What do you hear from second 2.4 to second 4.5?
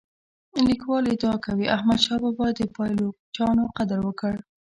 د پایلوچانو قدر وکړ.